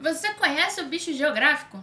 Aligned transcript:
você 0.00 0.34
conhece 0.34 0.80
o 0.80 0.86
bicho 0.86 1.12
geográfico? 1.12 1.82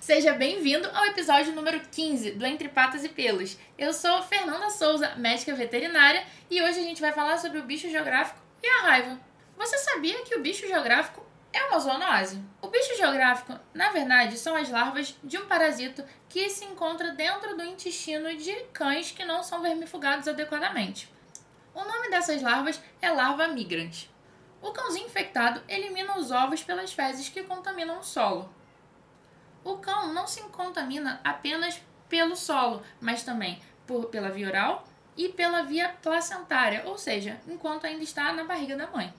Seja 0.00 0.32
bem-vindo 0.34 0.88
ao 0.92 1.06
episódio 1.06 1.52
número 1.52 1.80
15 1.80 2.32
do 2.32 2.46
Entre 2.46 2.68
Patas 2.68 3.04
e 3.04 3.08
Pelos. 3.08 3.56
Eu 3.78 3.92
sou 3.92 4.22
Fernanda 4.22 4.70
Souza, 4.70 5.14
médica 5.16 5.54
veterinária, 5.54 6.24
e 6.50 6.60
hoje 6.62 6.80
a 6.80 6.82
gente 6.82 7.00
vai 7.00 7.12
falar 7.12 7.38
sobre 7.38 7.58
o 7.58 7.64
bicho 7.64 7.88
geográfico 7.88 8.40
e 8.62 8.66
a 8.66 8.82
raiva. 8.82 9.20
Você 9.56 9.78
sabia 9.78 10.22
que 10.22 10.34
o 10.34 10.42
bicho 10.42 10.66
geográfico 10.66 11.24
é 11.52 11.62
uma 11.64 11.78
zoonose? 11.78 12.40
O 12.62 12.68
bicho 12.68 12.96
geográfico, 12.96 13.58
na 13.74 13.90
verdade, 13.90 14.38
são 14.38 14.54
as 14.56 14.68
larvas 14.68 15.16
de 15.22 15.38
um 15.38 15.46
parasito 15.46 16.04
que 16.28 16.48
se 16.48 16.64
encontra 16.64 17.12
dentro 17.12 17.56
do 17.56 17.64
intestino 17.64 18.36
de 18.36 18.54
cães 18.72 19.10
que 19.10 19.24
não 19.24 19.42
são 19.42 19.62
vermifugados 19.62 20.28
adequadamente. 20.28 21.08
O 21.80 21.84
nome 21.84 22.10
dessas 22.10 22.42
larvas 22.42 22.78
é 23.00 23.10
larva 23.10 23.48
migrante. 23.48 24.10
O 24.60 24.70
cãozinho 24.70 25.06
infectado 25.06 25.62
elimina 25.66 26.18
os 26.18 26.30
ovos 26.30 26.62
pelas 26.62 26.92
fezes 26.92 27.30
que 27.30 27.42
contaminam 27.42 27.98
o 27.98 28.04
solo. 28.04 28.52
O 29.64 29.78
cão 29.78 30.12
não 30.12 30.26
se 30.26 30.42
contamina 30.42 31.22
apenas 31.24 31.80
pelo 32.06 32.36
solo, 32.36 32.82
mas 33.00 33.22
também 33.22 33.62
por, 33.86 34.06
pela 34.06 34.28
via 34.28 34.48
oral 34.48 34.84
e 35.16 35.30
pela 35.30 35.62
via 35.62 35.88
placentária, 36.02 36.82
ou 36.84 36.98
seja, 36.98 37.40
enquanto 37.48 37.86
ainda 37.86 38.04
está 38.04 38.30
na 38.34 38.44
barriga 38.44 38.76
da 38.76 38.86
mãe. 38.88 39.14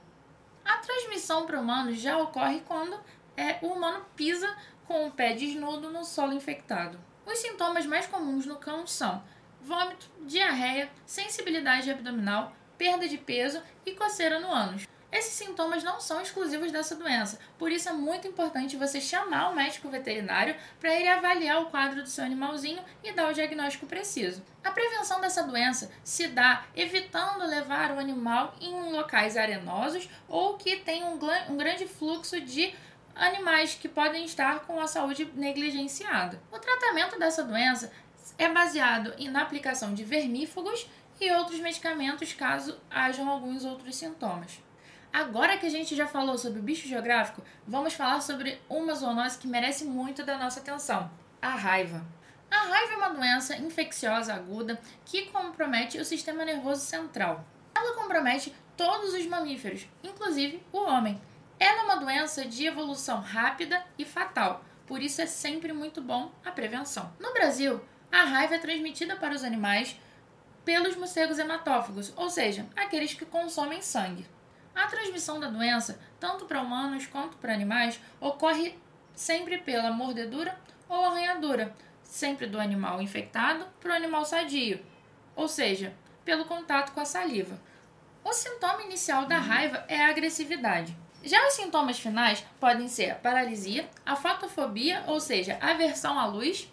A 0.64 0.78
transmissão 0.78 1.48
para 1.48 1.60
humanos 1.60 2.00
já 2.00 2.16
ocorre 2.20 2.62
quando 2.68 2.96
é, 3.36 3.58
o 3.64 3.70
humano 3.70 4.06
pisa 4.16 4.56
com 4.86 5.08
o 5.08 5.12
pé 5.12 5.34
desnudo 5.34 5.90
no 5.90 6.06
solo 6.06 6.34
infectado. 6.34 7.00
Os 7.26 7.40
sintomas 7.40 7.88
mais 7.88 8.06
comuns 8.06 8.46
no 8.46 8.58
cão 8.58 8.86
são 8.86 9.24
vômito, 9.64 10.10
diarreia, 10.22 10.90
sensibilidade 11.06 11.90
abdominal, 11.90 12.56
perda 12.78 13.08
de 13.08 13.18
peso 13.18 13.62
e 13.86 13.92
coceira 13.92 14.40
no 14.40 14.52
ânus. 14.52 14.88
Esses 15.12 15.34
sintomas 15.34 15.84
não 15.84 16.00
são 16.00 16.22
exclusivos 16.22 16.72
dessa 16.72 16.96
doença, 16.96 17.38
por 17.60 17.70
isso 17.70 17.90
é 17.90 17.92
muito 17.92 18.28
importante 18.28 18.78
você 18.78 19.02
chamar 19.02 19.50
o 19.50 19.56
médico 19.56 19.90
veterinário 19.90 20.56
para 20.80 20.96
ele 20.96 21.10
avaliar 21.10 21.62
o 21.62 21.66
quadro 21.66 22.02
do 22.02 22.08
seu 22.08 22.24
animalzinho 22.24 22.82
e 23.04 23.12
dar 23.12 23.30
o 23.30 23.34
diagnóstico 23.34 23.86
preciso. 23.86 24.42
A 24.64 24.72
prevenção 24.72 25.20
dessa 25.20 25.44
doença 25.44 25.92
se 26.02 26.30
dá 26.30 26.64
evitando 26.74 27.46
levar 27.46 27.92
o 27.92 28.00
animal 28.00 28.56
em 28.62 28.94
locais 28.94 29.36
arenosos 29.36 30.08
ou 30.30 30.58
que 30.58 30.78
tem 30.78 31.04
um, 31.04 31.20
um 31.50 31.58
grande 31.58 31.86
fluxo 31.86 32.40
de 32.40 32.74
animais 33.14 33.76
que 33.76 33.90
podem 33.90 34.24
estar 34.24 34.62
com 34.62 34.80
a 34.80 34.88
saúde 34.88 35.30
negligenciada. 35.36 36.42
O 36.50 36.58
tratamento 36.58 37.20
dessa 37.20 37.44
doença 37.44 37.92
é 38.38 38.50
baseado 38.50 39.14
na 39.30 39.42
aplicação 39.42 39.94
de 39.94 40.04
vermífugos 40.04 40.88
e 41.20 41.32
outros 41.32 41.60
medicamentos 41.60 42.34
caso 42.34 42.80
hajam 42.90 43.30
alguns 43.30 43.64
outros 43.64 43.96
sintomas. 43.96 44.60
Agora 45.14 45.58
que 45.58 45.66
a 45.66 45.70
gente 45.70 45.96
já 45.96 46.08
falou 46.08 46.38
sobre 46.38 46.60
o 46.60 46.64
bicho 46.64 46.88
geográfico, 46.88 47.44
vamos 47.68 47.94
falar 47.94 48.22
sobre 48.22 48.60
uma 48.70 48.96
zoonose 48.96 49.38
que 49.38 49.48
merece 49.48 49.84
muito 49.84 50.24
da 50.24 50.38
nossa 50.38 50.60
atenção: 50.60 51.12
a 51.42 51.50
raiva. 51.50 52.06
A 52.50 52.58
raiva 52.58 52.94
é 52.94 52.98
uma 52.98 53.10
doença 53.10 53.56
infecciosa 53.58 54.34
aguda 54.34 54.80
que 55.06 55.28
compromete 55.28 55.98
o 55.98 56.06
sistema 56.06 56.44
nervoso 56.44 56.82
central. 56.82 57.46
Ela 57.76 57.96
compromete 57.96 58.54
todos 58.76 59.14
os 59.14 59.26
mamíferos, 59.26 59.88
inclusive 60.04 60.64
o 60.72 60.80
homem. 60.80 61.22
Ela 61.60 61.82
é 61.82 61.84
uma 61.84 61.98
doença 61.98 62.46
de 62.46 62.66
evolução 62.66 63.20
rápida 63.20 63.86
e 63.98 64.04
fatal, 64.04 64.64
por 64.88 65.02
isso 65.02 65.22
é 65.22 65.26
sempre 65.26 65.72
muito 65.72 66.02
bom 66.02 66.32
a 66.44 66.52
prevenção. 66.52 67.14
No 67.20 67.32
Brasil, 67.34 67.80
a 68.12 68.24
raiva 68.24 68.56
é 68.56 68.60
transmitida 68.60 69.16
para 69.16 69.34
os 69.34 69.44
animais 69.44 69.96
pelos 70.66 70.96
morcegos 70.96 71.40
hematófagos, 71.40 72.14
ou 72.16 72.30
seja, 72.30 72.68
aqueles 72.76 73.14
que 73.14 73.26
consomem 73.26 73.82
sangue. 73.82 74.28
A 74.76 74.88
transmissão 74.88 75.40
da 75.40 75.48
doença, 75.48 76.00
tanto 76.20 76.46
para 76.46 76.62
humanos 76.62 77.08
quanto 77.08 77.38
para 77.38 77.54
animais, 77.54 78.00
ocorre 78.20 78.78
sempre 79.14 79.58
pela 79.58 79.92
mordedura 79.92 80.58
ou 80.88 81.06
arranhadura, 81.06 81.76
sempre 82.04 82.48
do 82.48 82.60
animal 82.60 83.02
infectado 83.02 83.66
para 83.80 83.92
o 83.92 83.96
animal 83.96 84.26
sadio, 84.26 84.80
ou 85.36 85.48
seja, 85.48 85.94
pelo 86.24 86.46
contato 86.46 86.92
com 86.92 87.00
a 87.00 87.06
saliva. 87.06 87.60
O 88.24 88.34
sintoma 88.34 88.84
inicial 88.84 89.26
da 89.26 89.38
raiva 89.38 89.84
é 89.88 90.04
a 90.04 90.10
agressividade. 90.10 90.96
Já 91.24 91.48
os 91.48 91.54
sintomas 91.54 92.00
finais 92.00 92.44
podem 92.60 92.88
ser 92.88 93.12
a 93.12 93.16
paralisia, 93.16 93.90
a 94.06 94.16
fotofobia, 94.16 95.04
ou 95.08 95.20
seja, 95.20 95.58
aversão 95.62 96.20
à 96.20 96.26
luz, 96.26 96.72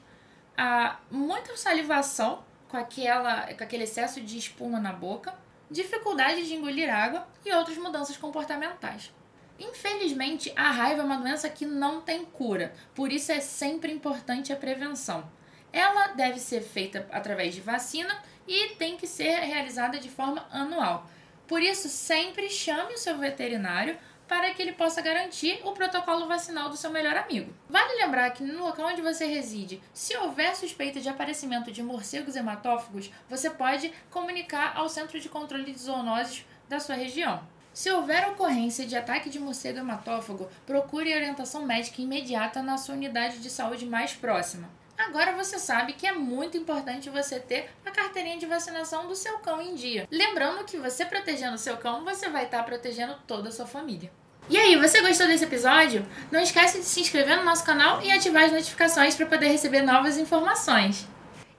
a 0.59 0.99
muita 1.09 1.57
salivação 1.57 2.45
com, 2.69 2.77
aquela, 2.77 3.55
com 3.55 3.63
aquele 3.63 3.85
excesso 3.85 4.21
de 4.21 4.37
espuma 4.37 4.81
na 4.81 4.93
boca, 4.93 5.33
dificuldade 5.71 6.49
de 6.49 6.55
engolir 6.55 6.93
água 6.93 7.29
e 7.47 7.53
outras 7.53 7.79
mudanças 7.79 8.17
comportamentais. 8.17 9.15
Infelizmente, 9.57 10.53
a 10.57 10.73
raiva 10.73 11.03
é 11.03 11.05
uma 11.05 11.19
doença 11.19 11.49
que 11.49 11.65
não 11.65 12.01
tem 12.01 12.25
cura, 12.25 12.75
por 12.93 13.13
isso 13.13 13.31
é 13.31 13.39
sempre 13.39 13.93
importante 13.93 14.53
a 14.53 14.57
prevenção. 14.57 15.31
Ela 15.73 16.09
deve 16.09 16.41
ser 16.41 16.61
feita 16.61 17.07
através 17.13 17.55
de 17.55 17.61
vacina 17.61 18.21
e 18.47 18.71
tem 18.71 18.97
que 18.97 19.07
ser 19.07 19.39
realizada 19.41 19.99
de 19.99 20.09
forma 20.09 20.45
anual. 20.51 21.09
Por 21.47 21.63
isso, 21.63 21.89
sempre 21.89 22.51
chame 22.51 22.95
o 22.95 22.99
seu 22.99 23.17
veterinário 23.17 23.97
para 24.28 24.53
que 24.53 24.61
ele 24.61 24.72
possa 24.72 25.00
garantir 25.00 25.61
o 25.65 25.72
protocolo 25.72 26.28
vacinal 26.28 26.69
do 26.69 26.77
seu 26.77 26.91
melhor 26.91 27.16
amigo. 27.16 27.53
Vale 27.69 28.00
lembrar 28.03 28.31
que 28.31 28.44
no 28.44 28.62
local 28.62 28.89
onde 28.89 29.00
você 29.00 29.25
reside, 29.25 29.83
se 29.93 30.16
houver 30.16 30.55
suspeita 30.55 31.00
de 31.00 31.09
aparecimento 31.09 31.72
de 31.72 31.83
morcegos 31.83 32.37
hematófagos, 32.37 33.11
você 33.28 33.49
pode 33.49 33.93
comunicar 34.11 34.77
ao 34.77 34.89
Centro 34.89 35.19
de 35.19 35.28
Controle 35.28 35.72
de 35.72 35.78
Zoonoses 35.78 36.44
da 36.69 36.78
sua 36.78 36.94
região. 36.94 37.43
Se 37.72 37.91
houver 37.91 38.28
ocorrência 38.28 38.84
de 38.84 38.97
ataque 38.97 39.31
de 39.31 39.39
morcego 39.39 39.78
hematófago, 39.78 40.49
procure 40.66 41.15
orientação 41.15 41.65
médica 41.65 42.03
imediata 42.03 42.60
na 42.60 42.77
sua 42.77 42.95
unidade 42.95 43.39
de 43.39 43.49
saúde 43.49 43.87
mais 43.87 44.12
próxima. 44.12 44.69
Agora 44.98 45.32
você 45.32 45.60
sabe 45.60 45.92
que 45.92 46.09
é 46.09 46.12
muito 46.12 46.56
importante 46.56 47.09
você 47.09 47.38
ter 47.38 47.70
a 47.86 47.91
carteirinha 47.92 48.36
de 48.36 48.47
vacinação 48.47 49.06
do 49.06 49.14
seu 49.14 49.38
cão 49.38 49.62
em 49.62 49.76
dia. 49.76 50.09
Lembrando 50.10 50.64
que 50.64 50.76
você 50.76 51.06
protegendo 51.06 51.56
seu 51.56 51.76
cão, 51.76 52.04
você 52.04 52.28
vai 52.28 52.47
estar 52.47 52.64
protegendo 52.64 53.14
toda 53.25 53.48
a 53.48 53.53
sua 53.53 53.64
família. 53.64 54.10
E 54.50 54.56
aí, 54.56 54.76
você 54.76 55.00
gostou 55.00 55.28
desse 55.28 55.44
episódio? 55.44 56.04
Não 56.32 56.41
esquece 56.41 56.78
de 56.78 56.84
se 56.84 57.00
inscrever 57.00 57.36
no 57.36 57.44
nosso 57.44 57.64
canal 57.64 58.03
e 58.03 58.10
ativar 58.10 58.44
as 58.44 58.53
notificações 58.53 59.14
para 59.14 59.26
poder 59.26 59.48
receber 59.48 59.82
novas 59.82 60.19
informações. 60.19 61.06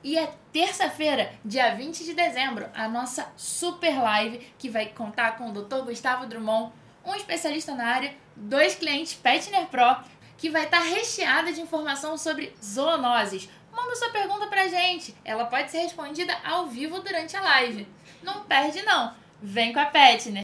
E 0.03 0.17
é 0.17 0.33
terça-feira, 0.51 1.31
dia 1.45 1.73
20 1.75 2.03
de 2.03 2.13
dezembro, 2.13 2.67
a 2.73 2.89
nossa 2.89 3.31
super 3.37 4.01
live 4.01 4.39
que 4.57 4.69
vai 4.69 4.87
contar 4.87 5.37
com 5.37 5.49
o 5.49 5.53
Dr. 5.53 5.83
Gustavo 5.85 6.25
Drummond, 6.25 6.73
um 7.05 7.15
especialista 7.15 7.73
na 7.75 7.85
área, 7.85 8.13
dois 8.35 8.75
clientes 8.75 9.13
Petner 9.13 9.67
Pro 9.67 9.97
que 10.39 10.49
vai 10.49 10.63
estar 10.63 10.79
recheada 10.79 11.51
de 11.51 11.61
informação 11.61 12.17
sobre 12.17 12.55
zoonoses. 12.63 13.49
Manda 13.71 13.95
sua 13.95 14.09
pergunta 14.09 14.47
pra 14.47 14.67
gente. 14.67 15.13
Ela 15.23 15.45
pode 15.45 15.69
ser 15.69 15.79
respondida 15.79 16.35
ao 16.43 16.67
vivo 16.67 17.01
durante 17.01 17.35
a 17.35 17.41
live. 17.41 17.87
Não 18.23 18.43
perde 18.45 18.81
não. 18.83 19.13
Vem 19.41 19.73
com 19.73 19.79
a 19.79 19.85
Petner. 19.85 20.43